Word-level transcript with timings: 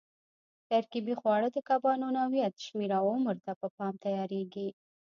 ترکیبي 0.69 1.13
خواړه 1.21 1.47
د 1.51 1.57
کبانو 1.69 2.07
نوعیت، 2.17 2.55
شمېر 2.65 2.91
او 2.99 3.05
عمر 3.13 3.35
ته 3.45 3.51
په 3.59 3.67
پام 3.77 3.93
تیارېږي. 4.03 4.67